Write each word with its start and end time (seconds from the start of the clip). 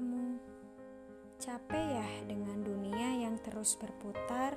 kamu? 0.00 0.40
Capek 1.36 1.86
ya 2.00 2.08
dengan 2.24 2.64
dunia 2.64 3.20
yang 3.20 3.36
terus 3.44 3.76
berputar 3.76 4.56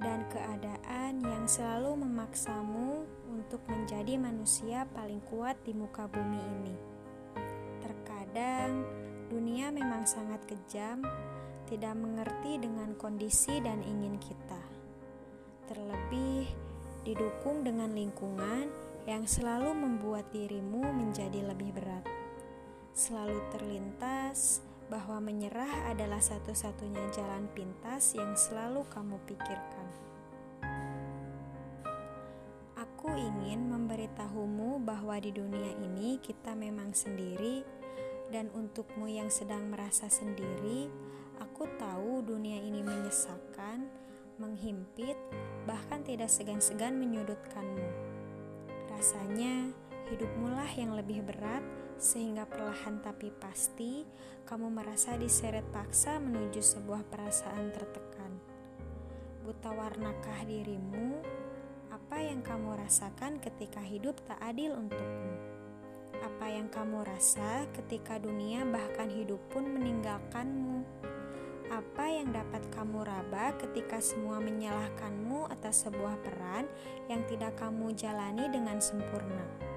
dan 0.00 0.24
keadaan 0.32 1.20
yang 1.20 1.44
selalu 1.44 2.00
memaksamu 2.00 3.04
untuk 3.28 3.60
menjadi 3.68 4.16
manusia 4.16 4.88
paling 4.96 5.20
kuat 5.28 5.60
di 5.68 5.76
muka 5.76 6.08
bumi 6.08 6.40
ini. 6.40 6.76
Terkadang 7.84 8.88
dunia 9.28 9.68
memang 9.68 10.08
sangat 10.08 10.40
kejam, 10.48 11.04
tidak 11.68 11.92
mengerti 12.00 12.56
dengan 12.56 12.96
kondisi 12.96 13.60
dan 13.60 13.84
ingin 13.84 14.16
kita. 14.16 14.64
Terlebih 15.68 16.48
didukung 17.04 17.68
dengan 17.68 17.92
lingkungan 17.92 18.72
yang 19.04 19.28
selalu 19.28 19.76
membuat 19.76 20.32
dirimu 20.32 20.88
menjadi 20.88 21.52
lebih 21.52 21.76
berat 21.76 22.23
selalu 22.94 23.42
terlintas 23.50 24.62
bahwa 24.86 25.18
menyerah 25.18 25.90
adalah 25.90 26.22
satu-satunya 26.22 27.02
jalan 27.10 27.50
pintas 27.50 28.14
yang 28.14 28.38
selalu 28.38 28.86
kamu 28.94 29.18
pikirkan. 29.26 29.88
Aku 32.78 33.10
ingin 33.18 33.68
memberitahumu 33.68 34.80
bahwa 34.86 35.18
di 35.18 35.34
dunia 35.34 35.74
ini 35.82 36.22
kita 36.22 36.54
memang 36.54 36.94
sendiri, 36.94 37.66
dan 38.32 38.48
untukmu 38.56 39.10
yang 39.10 39.28
sedang 39.28 39.68
merasa 39.68 40.08
sendiri, 40.08 40.88
aku 41.42 41.68
tahu 41.76 42.24
dunia 42.24 42.62
ini 42.62 42.80
menyesakkan, 42.80 43.84
menghimpit, 44.40 45.14
bahkan 45.68 46.00
tidak 46.02 46.32
segan-segan 46.32 46.96
menyudutkanmu. 46.96 47.88
Rasanya 48.90 49.70
hidupmu 50.10 50.52
lah 50.52 50.68
yang 50.76 50.92
lebih 50.92 51.24
berat 51.24 51.64
sehingga 51.96 52.44
perlahan 52.44 53.00
tapi 53.00 53.32
pasti 53.32 54.04
kamu 54.44 54.68
merasa 54.68 55.16
diseret 55.16 55.64
paksa 55.72 56.20
menuju 56.20 56.60
sebuah 56.60 57.06
perasaan 57.08 57.72
tertekan. 57.72 58.32
Buta 59.44 59.72
warnakah 59.72 60.44
dirimu? 60.44 61.20
Apa 61.92 62.20
yang 62.20 62.44
kamu 62.44 62.76
rasakan 62.84 63.40
ketika 63.40 63.80
hidup 63.80 64.20
tak 64.28 64.40
adil 64.44 64.76
untukmu? 64.76 65.32
Apa 66.20 66.46
yang 66.52 66.68
kamu 66.68 67.04
rasa 67.04 67.68
ketika 67.72 68.20
dunia 68.20 68.64
bahkan 68.68 69.08
hidup 69.08 69.40
pun 69.48 69.64
meninggalkanmu? 69.68 70.84
Apa 71.72 72.04
yang 72.06 72.30
dapat 72.32 72.60
kamu 72.76 73.08
raba 73.08 73.56
ketika 73.56 73.98
semua 73.98 74.36
menyalahkanmu 74.36 75.48
atas 75.48 75.88
sebuah 75.88 76.20
peran 76.20 76.68
yang 77.08 77.24
tidak 77.24 77.56
kamu 77.56 77.96
jalani 77.96 78.46
dengan 78.52 78.78
sempurna? 78.78 79.73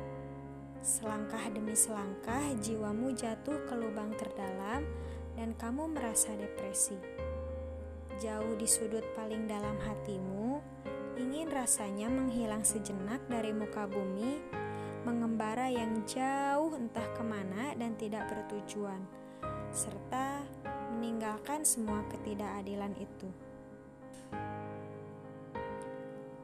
Selangkah 0.81 1.41
demi 1.49 1.73
selangkah, 1.73 2.53
jiwamu 2.61 3.13
jatuh 3.17 3.65
ke 3.65 3.73
lubang 3.73 4.13
terdalam, 4.15 4.85
dan 5.33 5.53
kamu 5.57 5.89
merasa 5.89 6.33
depresi. 6.37 6.97
Jauh 8.17 8.57
di 8.57 8.65
sudut 8.65 9.05
paling 9.13 9.45
dalam 9.45 9.77
hatimu, 9.77 10.61
ingin 11.17 11.49
rasanya 11.49 12.09
menghilang 12.09 12.65
sejenak 12.65 13.21
dari 13.29 13.53
muka 13.53 13.85
bumi, 13.89 14.41
mengembara 15.05 15.69
yang 15.69 16.05
jauh 16.05 16.73
entah 16.73 17.05
ke 17.13 17.23
mana 17.25 17.73
dan 17.77 17.93
tidak 17.97 18.29
bertujuan, 18.29 19.01
serta 19.73 20.45
meninggalkan 20.97 21.61
semua 21.61 22.01
ketidakadilan 22.09 22.93
itu. 22.97 23.29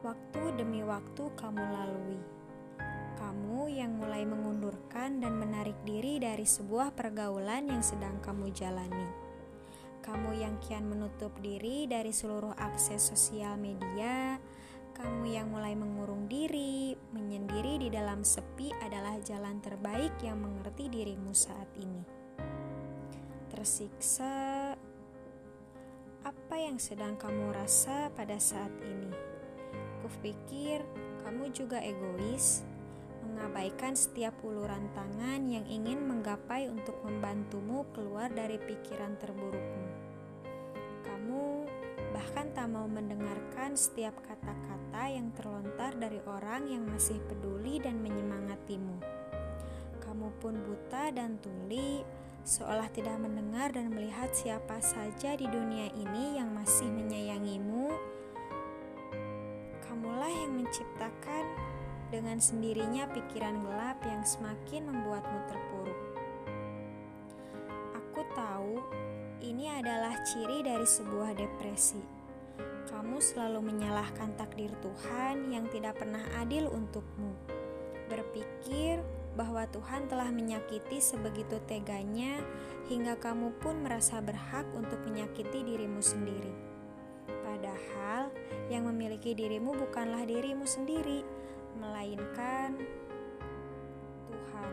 Waktu 0.04 0.42
demi 0.60 0.84
waktu 0.84 1.24
kamu 1.32 1.64
lalui 1.64 2.43
kamu 3.14 3.70
yang 3.70 3.96
mulai 3.98 4.26
mengundurkan 4.26 5.22
dan 5.22 5.38
menarik 5.38 5.78
diri 5.86 6.18
dari 6.18 6.44
sebuah 6.44 6.94
pergaulan 6.94 7.70
yang 7.70 7.82
sedang 7.82 8.18
kamu 8.20 8.50
jalani. 8.50 9.08
Kamu 10.04 10.36
yang 10.36 10.60
kian 10.60 10.84
menutup 10.84 11.32
diri 11.40 11.88
dari 11.88 12.12
seluruh 12.12 12.52
akses 12.60 13.08
sosial 13.08 13.56
media, 13.56 14.36
kamu 14.94 15.32
yang 15.32 15.48
mulai 15.50 15.72
mengurung 15.74 16.28
diri, 16.28 16.94
menyendiri 17.10 17.82
di 17.82 17.88
dalam 17.88 18.22
sepi 18.22 18.70
adalah 18.84 19.18
jalan 19.24 19.58
terbaik 19.58 20.12
yang 20.20 20.38
mengerti 20.38 20.86
dirimu 20.92 21.32
saat 21.32 21.66
ini. 21.80 22.04
Tersiksa, 23.50 24.76
apa 26.24 26.56
yang 26.60 26.76
sedang 26.76 27.16
kamu 27.16 27.56
rasa 27.56 28.12
pada 28.12 28.36
saat 28.36 28.70
ini? 28.84 29.10
Kupikir 30.04 30.84
kamu 31.24 31.48
juga 31.56 31.80
egois 31.80 32.60
mengabaikan 33.34 33.98
setiap 33.98 34.38
uluran 34.46 34.86
tangan 34.94 35.50
yang 35.50 35.66
ingin 35.66 36.06
menggapai 36.06 36.70
untuk 36.70 36.94
membantumu 37.02 37.82
keluar 37.90 38.30
dari 38.30 38.62
pikiran 38.62 39.18
terburukmu. 39.18 39.86
Kamu 41.02 41.42
bahkan 42.14 42.46
tak 42.54 42.70
mau 42.70 42.86
mendengarkan 42.86 43.74
setiap 43.74 44.14
kata-kata 44.22 45.10
yang 45.10 45.34
terlontar 45.34 45.98
dari 45.98 46.22
orang 46.30 46.70
yang 46.70 46.86
masih 46.86 47.18
peduli 47.26 47.82
dan 47.82 47.98
menyemangatimu. 47.98 49.02
Kamu 49.98 50.30
pun 50.38 50.54
buta 50.54 51.10
dan 51.10 51.42
tuli, 51.42 52.06
seolah 52.46 52.86
tidak 52.94 53.18
mendengar 53.18 53.74
dan 53.74 53.90
melihat 53.90 54.30
siapa 54.30 54.78
saja 54.78 55.34
di 55.34 55.50
dunia 55.50 55.90
ini 55.98 56.38
yang 56.38 56.54
masih 56.54 56.86
menyayangimu. 56.86 57.90
Kamulah 59.82 60.30
yang 60.30 60.54
menciptakan 60.54 61.33
dengan 62.14 62.38
sendirinya 62.38 63.10
pikiran 63.10 63.58
gelap 63.66 63.98
yang 64.06 64.22
semakin 64.22 64.86
membuatmu 64.86 65.40
terpuruk. 65.50 66.00
Aku 67.98 68.22
tahu 68.38 68.78
ini 69.42 69.66
adalah 69.66 70.22
ciri 70.22 70.62
dari 70.62 70.86
sebuah 70.86 71.34
depresi. 71.34 71.98
Kamu 72.86 73.18
selalu 73.18 73.58
menyalahkan 73.66 74.38
takdir 74.38 74.70
Tuhan 74.78 75.50
yang 75.50 75.66
tidak 75.74 75.98
pernah 75.98 76.22
adil 76.38 76.70
untukmu. 76.70 77.34
Berpikir 78.06 79.02
bahwa 79.34 79.66
Tuhan 79.74 80.06
telah 80.06 80.30
menyakiti 80.30 81.02
sebegitu 81.02 81.58
teganya 81.66 82.38
hingga 82.86 83.18
kamu 83.18 83.50
pun 83.58 83.82
merasa 83.82 84.22
berhak 84.22 84.70
untuk 84.78 85.02
menyakiti 85.02 85.66
dirimu 85.66 85.98
sendiri. 85.98 86.54
Padahal 87.26 88.30
yang 88.70 88.86
memiliki 88.86 89.34
dirimu 89.34 89.74
bukanlah 89.74 90.22
dirimu 90.22 90.62
sendiri, 90.62 91.26
melainkan 91.78 92.78
Tuhan. 94.30 94.72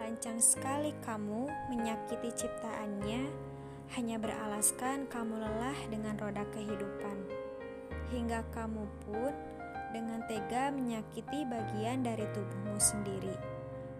Lancang 0.00 0.40
sekali 0.40 0.92
kamu 1.04 1.48
menyakiti 1.72 2.44
ciptaannya 2.44 3.30
hanya 3.98 4.16
beralaskan 4.22 5.10
kamu 5.10 5.42
lelah 5.42 5.78
dengan 5.90 6.14
roda 6.16 6.46
kehidupan. 6.54 7.16
Hingga 8.10 8.42
kamu 8.54 8.84
pun 9.06 9.32
dengan 9.90 10.22
tega 10.30 10.70
menyakiti 10.70 11.46
bagian 11.46 12.06
dari 12.06 12.26
tubuhmu 12.30 12.78
sendiri. 12.78 13.34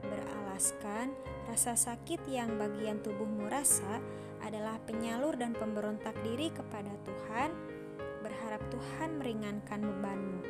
Beralaskan 0.07 1.11
rasa 1.51 1.75
sakit 1.75 2.23
yang 2.31 2.55
bagian 2.59 3.03
tubuhmu 3.03 3.51
rasa 3.51 3.99
adalah 4.41 4.79
penyalur 4.87 5.37
dan 5.37 5.53
pemberontak 5.53 6.15
diri 6.25 6.49
kepada 6.55 6.91
Tuhan 7.05 7.51
berharap 8.51 8.75
Tuhan 8.75 9.11
meringankan 9.23 9.79
bebanmu. 9.79 10.43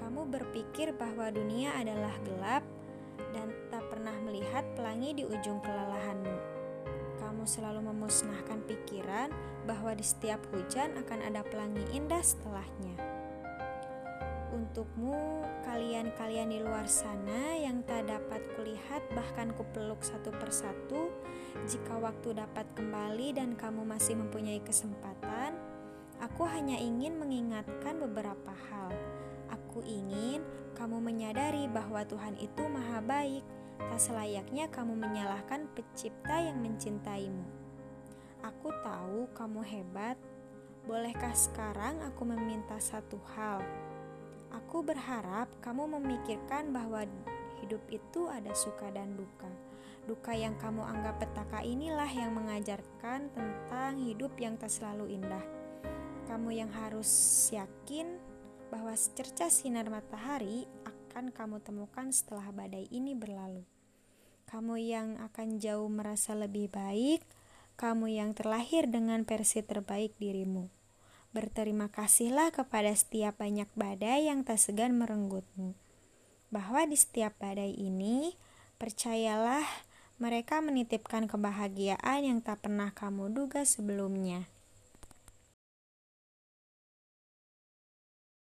Kamu 0.00 0.32
berpikir 0.32 0.96
bahwa 0.96 1.28
dunia 1.28 1.76
adalah 1.76 2.16
gelap 2.24 2.64
dan 3.36 3.52
tak 3.68 3.84
pernah 3.92 4.16
melihat 4.24 4.64
pelangi 4.72 5.12
di 5.20 5.28
ujung 5.28 5.60
kelelahanmu. 5.60 6.36
Kamu 7.20 7.44
selalu 7.44 7.92
memusnahkan 7.92 8.64
pikiran 8.64 9.28
bahwa 9.68 9.92
di 9.92 10.00
setiap 10.00 10.40
hujan 10.56 10.96
akan 10.96 11.20
ada 11.20 11.44
pelangi 11.44 11.84
indah 11.92 12.24
setelahnya. 12.24 12.96
Untukmu, 14.56 15.44
kalian-kalian 15.68 16.48
di 16.48 16.64
luar 16.64 16.88
sana 16.88 17.60
yang 17.60 17.84
tak 17.84 18.08
dapat 18.08 18.40
kulihat 18.56 19.04
bahkan 19.12 19.52
kupeluk 19.52 20.00
satu 20.00 20.32
persatu, 20.32 21.12
jika 21.68 21.92
waktu 22.00 22.40
dapat 22.40 22.64
kembali 22.72 23.36
dan 23.36 23.52
kamu 23.52 23.84
masih 23.84 24.16
mempunyai 24.16 24.64
kesempatan, 24.64 25.55
Aku 26.26 26.42
hanya 26.42 26.74
ingin 26.74 27.22
mengingatkan 27.22 28.02
beberapa 28.02 28.50
hal. 28.50 28.90
Aku 29.46 29.78
ingin 29.86 30.42
kamu 30.74 30.98
menyadari 30.98 31.70
bahwa 31.70 32.02
Tuhan 32.02 32.34
itu 32.42 32.66
Maha 32.66 32.98
Baik. 32.98 33.46
Tak 33.78 34.00
selayaknya 34.02 34.66
kamu 34.74 34.98
menyalahkan 34.98 35.70
Pencipta 35.78 36.42
yang 36.42 36.58
mencintaimu. 36.58 37.46
Aku 38.42 38.74
tahu 38.82 39.30
kamu 39.38 39.62
hebat. 39.62 40.18
Bolehkah 40.90 41.30
sekarang 41.30 42.02
aku 42.02 42.26
meminta 42.26 42.74
satu 42.82 43.22
hal? 43.38 43.62
Aku 44.50 44.82
berharap 44.82 45.46
kamu 45.62 45.94
memikirkan 45.94 46.74
bahwa 46.74 47.06
hidup 47.62 47.82
itu 47.86 48.26
ada 48.26 48.50
suka 48.50 48.90
dan 48.90 49.14
duka. 49.14 49.50
Duka 50.10 50.34
yang 50.34 50.58
kamu 50.58 50.82
anggap 50.82 51.22
petaka 51.22 51.62
inilah 51.62 52.10
yang 52.10 52.34
mengajarkan 52.34 53.30
tentang 53.30 53.98
hidup 54.02 54.34
yang 54.42 54.58
tak 54.58 54.74
selalu 54.74 55.18
indah. 55.22 55.55
Kamu 56.26 56.50
yang 56.50 56.68
harus 56.74 57.08
yakin 57.54 58.18
bahwa 58.68 58.92
secerca 58.98 59.46
sinar 59.46 59.86
matahari 59.88 60.66
akan 60.84 61.30
kamu 61.32 61.62
temukan 61.62 62.10
setelah 62.12 62.50
badai 62.52 62.90
ini 62.90 63.14
berlalu. 63.16 63.64
kamu 64.46 64.78
yang 64.78 65.08
akan 65.18 65.58
jauh 65.58 65.90
merasa 65.90 66.30
lebih 66.38 66.70
baik, 66.70 67.26
kamu 67.74 68.14
yang 68.14 68.30
terlahir 68.30 68.86
dengan 68.86 69.26
versi 69.26 69.58
terbaik 69.60 70.14
dirimu. 70.22 70.70
Berterima 71.34 71.90
kasihlah 71.90 72.54
kepada 72.54 72.94
setiap 72.94 73.42
banyak 73.42 73.68
badai 73.74 74.30
yang 74.30 74.46
tak 74.46 74.62
segan 74.62 74.96
merenggutmu. 74.96 75.74
Bahwa 76.48 76.86
di 76.86 76.94
setiap 76.94 77.36
badai 77.42 77.74
ini, 77.74 78.38
percayalah 78.78 79.66
mereka 80.16 80.62
menitipkan 80.64 81.28
kebahagiaan 81.28 82.24
yang 82.24 82.38
tak 82.40 82.64
pernah 82.64 82.94
kamu 82.94 83.34
duga 83.34 83.66
sebelumnya. 83.66 84.48